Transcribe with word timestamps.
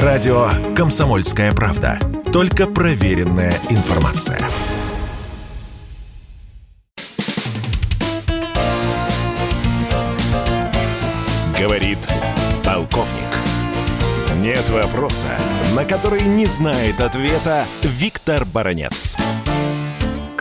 Радио 0.00 0.48
«Комсомольская 0.74 1.52
правда». 1.52 1.98
Только 2.32 2.66
проверенная 2.66 3.52
информация. 3.68 4.40
Говорит 11.60 11.98
полковник. 12.64 13.10
Нет 14.36 14.70
вопроса, 14.70 15.28
на 15.76 15.84
который 15.84 16.22
не 16.22 16.46
знает 16.46 17.02
ответа 17.02 17.66
Виктор 17.82 18.46
Баранец. 18.46 19.18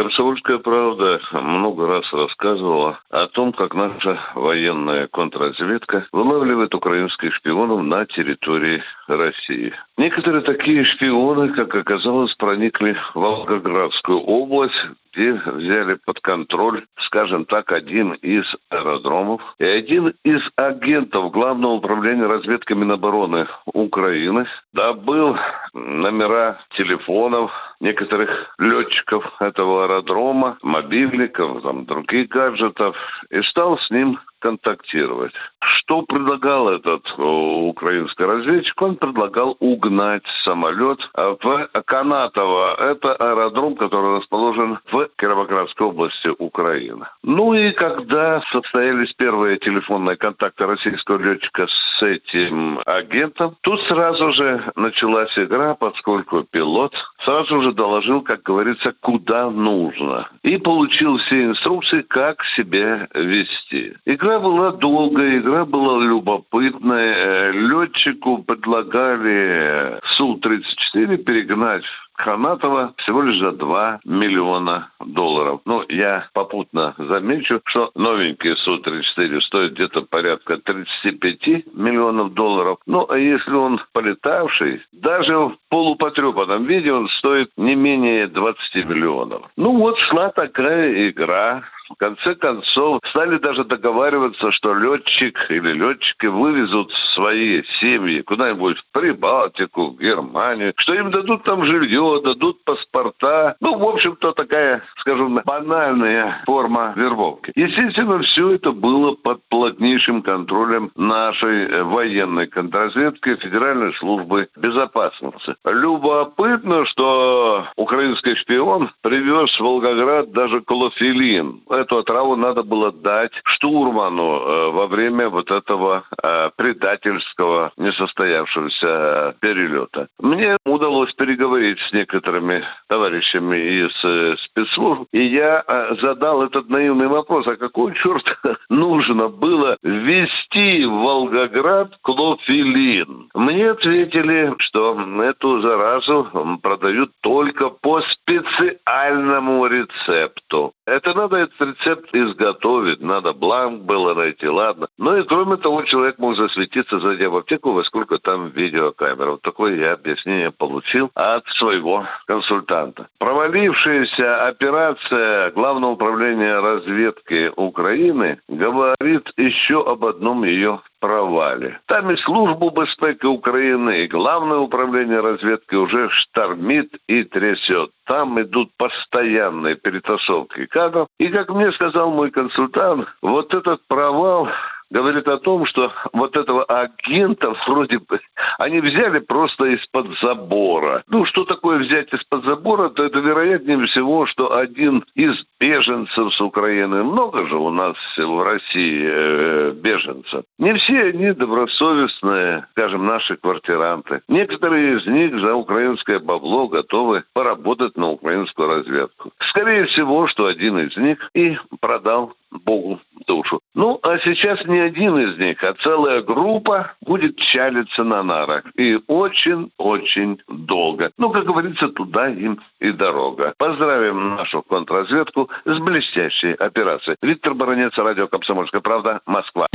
«Комсомольская 0.00 0.56
правда» 0.56 1.20
много 1.30 1.86
раз 1.86 2.10
рассказывала 2.10 2.98
о 3.10 3.26
том, 3.26 3.52
как 3.52 3.74
наша 3.74 4.18
военная 4.34 5.08
контрразведка 5.08 6.06
вылавливает 6.10 6.74
украинских 6.74 7.34
шпионов 7.34 7.82
на 7.82 8.06
территории 8.06 8.82
России. 9.08 9.74
Некоторые 9.98 10.40
такие 10.40 10.84
шпионы, 10.84 11.50
как 11.50 11.74
оказалось, 11.74 12.32
проникли 12.36 12.96
в 13.12 13.20
Волгоградскую 13.20 14.20
область, 14.20 14.74
где 15.12 15.34
взяли 15.34 15.98
под 16.06 16.20
контроль, 16.20 16.86
скажем 17.04 17.44
так, 17.44 17.70
один 17.70 18.12
из 18.12 18.44
аэродромов. 18.70 19.42
И 19.58 19.64
один 19.64 20.14
из 20.24 20.40
агентов 20.56 21.30
Главного 21.30 21.72
управления 21.72 22.24
разведки 22.24 22.72
Минобороны 22.72 23.48
Украины 23.66 24.46
добыл 24.72 25.36
номера 25.74 26.58
телефонов 26.78 27.52
некоторых 27.80 28.54
летчиков 28.58 29.24
этого 29.40 29.84
аэродрома, 29.84 30.58
мобильников, 30.62 31.62
там, 31.62 31.86
других 31.86 32.28
гаджетов, 32.28 32.96
и 33.30 33.42
стал 33.42 33.78
с 33.78 33.90
ним 33.90 34.18
контактировать. 34.40 35.32
Что 35.60 36.02
предлагал 36.02 36.68
этот 36.68 37.02
украинский 37.18 38.24
разведчик? 38.24 38.80
Он 38.82 38.96
предлагал 38.96 39.56
угнать 39.60 40.22
самолет 40.44 40.98
в 41.14 41.68
Канатово. 41.84 42.74
Это 42.78 43.14
аэродром, 43.14 43.76
который 43.76 44.18
расположен 44.18 44.78
в 44.90 45.08
Кировоградской 45.16 45.86
области 45.86 46.28
Украины. 46.38 47.06
Ну 47.22 47.54
и 47.54 47.70
когда 47.72 48.42
состоялись 48.52 49.12
первые 49.14 49.58
телефонные 49.58 50.16
контакты 50.16 50.66
российского 50.66 51.18
летчика 51.18 51.66
с 51.66 52.02
этим 52.02 52.80
агентом, 52.86 53.56
тут 53.60 53.80
сразу 53.82 54.32
же 54.32 54.72
началась 54.76 55.36
игра, 55.36 55.74
поскольку 55.74 56.44
пилот 56.44 56.94
сразу 57.24 57.62
же 57.62 57.72
доложил, 57.72 58.22
как 58.22 58.42
говорится, 58.42 58.94
куда 59.00 59.50
нужно. 59.50 60.28
И 60.42 60.56
получил 60.56 61.18
все 61.18 61.44
инструкции, 61.44 62.02
как 62.02 62.42
себя 62.56 63.08
вести. 63.14 63.94
Игра 64.06 64.29
была 64.38 64.72
долгая, 64.72 65.38
игра 65.38 65.64
была 65.64 66.02
любопытная. 66.04 67.14
Э, 67.14 67.52
летчику 67.52 68.38
предлагали 68.42 69.98
Су-34 70.12 71.16
перегнать 71.18 71.84
Ханатова 72.20 72.94
всего 72.98 73.22
лишь 73.22 73.38
за 73.38 73.52
2 73.52 74.00
миллиона 74.04 74.90
долларов. 75.00 75.60
Ну, 75.64 75.84
я 75.88 76.28
попутно 76.32 76.94
замечу, 76.98 77.60
что 77.64 77.90
новенькие 77.94 78.56
Су-34 78.56 79.40
стоят 79.40 79.72
где-то 79.72 80.02
порядка 80.02 80.58
35 80.58 81.74
миллионов 81.74 82.34
долларов. 82.34 82.78
Ну, 82.86 83.06
а 83.08 83.18
если 83.18 83.52
он 83.52 83.80
полетавший, 83.92 84.82
даже 84.92 85.36
в 85.36 85.56
полупотрепанном 85.70 86.64
виде 86.64 86.92
он 86.92 87.08
стоит 87.08 87.50
не 87.56 87.74
менее 87.74 88.26
20 88.26 88.74
миллионов. 88.86 89.42
Ну, 89.56 89.78
вот 89.78 89.98
шла 89.98 90.30
такая 90.30 91.08
игра 91.08 91.62
в 91.90 91.96
конце 91.96 92.34
концов, 92.34 93.00
стали 93.10 93.38
даже 93.38 93.64
договариваться, 93.64 94.50
что 94.52 94.74
летчик 94.74 95.38
или 95.50 95.72
летчики 95.72 96.26
вывезут 96.26 96.92
свои 97.14 97.62
семьи 97.80 98.20
куда-нибудь 98.22 98.78
в 98.78 98.92
Прибалтику, 98.92 99.90
в 99.90 99.98
Германию, 99.98 100.72
что 100.76 100.94
им 100.94 101.10
дадут 101.10 101.42
там 101.44 101.64
жилье, 101.64 102.20
дадут 102.22 102.64
паспорта. 102.64 103.56
Ну, 103.60 103.78
в 103.78 103.84
общем-то, 103.84 104.32
такая, 104.32 104.82
скажем, 104.98 105.40
банальная 105.44 106.42
форма 106.46 106.92
вербовки. 106.96 107.52
Естественно, 107.54 108.20
все 108.20 108.52
это 108.52 108.72
было 108.72 109.14
под 109.14 109.42
плотнейшим 109.48 110.22
контролем 110.22 110.90
нашей 110.94 111.82
военной 111.82 112.46
контрразведки 112.46 113.36
Федеральной 113.36 113.92
службы 113.94 114.48
безопасности. 114.56 115.54
Любопытно, 115.64 116.86
что 116.86 117.66
украинский 117.76 118.36
шпион 118.36 118.90
привез 119.02 119.50
в 119.58 119.60
Волгоград 119.60 120.32
даже 120.32 120.60
клофелин 120.60 121.60
эту 121.80 121.98
отраву 121.98 122.36
надо 122.36 122.62
было 122.62 122.92
дать 122.92 123.32
штурману 123.44 124.40
э, 124.40 124.70
во 124.70 124.86
время 124.86 125.28
вот 125.28 125.50
этого 125.50 126.04
э, 126.22 126.50
предательского 126.56 127.72
несостоявшегося 127.76 128.86
э, 128.86 129.32
перелета. 129.40 130.08
Мне 130.18 130.56
удалось 130.64 131.12
переговорить 131.14 131.78
с 131.88 131.92
некоторыми 131.92 132.64
товарищами 132.88 133.56
из 133.56 134.40
спецслужб, 134.44 135.06
и 135.12 135.24
я 135.24 135.64
задал 136.00 136.42
этот 136.42 136.68
наивный 136.68 137.08
вопрос, 137.08 137.46
а 137.46 137.56
какой 137.56 137.94
черт 137.94 138.24
нужно 138.68 139.28
было 139.28 139.76
ввести 139.82 140.49
в 140.52 140.86
Волгоград 140.86 141.96
клофелин? 142.02 143.28
Мне 143.34 143.70
ответили, 143.70 144.54
что 144.58 144.98
эту 145.22 145.60
заразу 145.60 146.58
продают 146.62 147.12
только 147.20 147.70
по 147.70 148.02
специальному 148.02 149.66
рецепту. 149.66 150.72
Это 150.86 151.14
надо 151.14 151.36
этот 151.36 151.60
рецепт 151.60 152.08
изготовить, 152.12 153.00
надо 153.00 153.32
бланк 153.32 153.82
было 153.82 154.14
найти, 154.14 154.48
ладно. 154.48 154.88
Ну 154.98 155.16
и 155.16 155.22
кроме 155.22 155.56
того, 155.56 155.82
человек 155.82 156.18
мог 156.18 156.36
засветиться, 156.36 156.98
зайдя 156.98 157.30
в 157.30 157.36
аптеку, 157.36 157.72
во 157.72 157.84
сколько 157.84 158.18
там 158.18 158.48
видеокамера. 158.48 159.32
Вот 159.32 159.42
такое 159.42 159.76
я 159.76 159.92
объяснение 159.92 160.50
получил 160.50 161.10
от 161.14 161.46
своего 161.58 162.06
консультанта. 162.26 163.06
Провалившаяся 163.18 164.48
операция 164.48 165.50
Главного 165.52 165.92
управления 165.92 166.58
разведки 166.58 167.52
Украины 167.56 168.40
говорит 168.48 169.30
еще 169.36 169.82
об 169.86 170.04
одном 170.04 170.39
ее 170.44 170.80
провале. 171.00 171.80
Там 171.86 172.10
и 172.10 172.16
службу 172.18 172.70
безпеки 172.70 173.26
України, 173.26 174.02
и 174.02 174.08
главное 174.08 174.58
управление 174.58 175.20
разведки 175.20 175.74
уже 175.74 176.08
штормит 176.10 176.94
и 177.08 177.24
трясет. 177.24 177.90
Там 178.06 178.40
идут 178.40 178.70
постоянные 178.76 179.76
перетасовки 179.76 180.66
кадров. 180.66 181.08
И, 181.18 181.28
как 181.28 181.48
мне 181.50 181.72
сказал 181.72 182.10
мой 182.10 182.30
консультант, 182.30 183.08
вот 183.22 183.52
этот 183.54 183.86
провал 183.88 184.48
говорит 184.90 185.26
о 185.28 185.38
том, 185.38 185.66
что 185.66 185.92
вот 186.12 186.36
этого 186.36 186.64
агента 186.64 187.54
вроде 187.66 187.98
бы 187.98 188.20
они 188.58 188.80
взяли 188.80 189.20
просто 189.20 189.66
из-под 189.66 190.08
забора. 190.22 191.02
Ну, 191.08 191.24
что 191.26 191.44
такое 191.44 191.78
взять 191.78 192.12
из-под 192.12 192.44
забора, 192.44 192.88
то 192.90 193.04
это 193.04 193.20
вероятнее 193.20 193.84
всего, 193.86 194.26
что 194.26 194.56
один 194.56 195.04
из 195.14 195.34
беженцев 195.58 196.34
с 196.34 196.40
Украины, 196.40 197.02
много 197.02 197.46
же 197.46 197.56
у 197.56 197.70
нас 197.70 197.96
в 198.16 198.42
России 198.42 199.08
э, 199.10 199.72
беженцев, 199.72 200.44
не 200.58 200.74
все 200.74 201.04
они 201.04 201.32
добросовестные, 201.32 202.66
скажем, 202.72 203.06
наши 203.06 203.36
квартиранты. 203.36 204.20
Некоторые 204.28 204.98
из 204.98 205.06
них 205.06 205.40
за 205.40 205.54
украинское 205.54 206.18
бабло 206.18 206.68
готовы 206.68 207.24
поработать 207.32 207.96
на 207.96 208.10
украинскую 208.10 208.68
разведку. 208.68 209.32
Скорее 209.48 209.86
всего, 209.86 210.26
что 210.28 210.46
один 210.46 210.78
из 210.78 210.96
них 210.96 211.18
и 211.34 211.56
продал 211.80 212.34
Богу 212.50 213.00
душу. 213.40 213.60
Ну, 213.74 213.98
а 214.02 214.18
сейчас 214.18 214.64
не 214.66 214.78
один 214.78 215.18
из 215.18 215.38
них, 215.38 215.62
а 215.62 215.74
целая 215.82 216.22
группа 216.22 216.92
будет 217.00 217.36
чалиться 217.36 218.04
на 218.04 218.22
нарах. 218.22 218.64
И 218.76 218.98
очень-очень 219.06 220.40
долго. 220.48 221.10
Ну, 221.18 221.30
как 221.30 221.44
говорится, 221.44 221.88
туда 221.88 222.28
им 222.28 222.60
и 222.78 222.92
дорога. 222.92 223.54
Поздравим 223.58 224.36
нашу 224.36 224.62
контрразведку 224.62 225.48
с 225.64 225.78
блестящей 225.78 226.52
операцией. 226.52 227.16
Виктор 227.22 227.54
Баранец, 227.54 227.96
радио 227.96 228.26
«Комсомольская 228.28 228.80
правда», 228.80 229.20
Москва. 229.26 229.66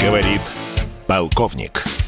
Говорит 0.00 0.40
полковник. 1.06 2.01